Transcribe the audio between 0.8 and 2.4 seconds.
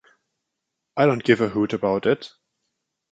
I don't give a hoot about it.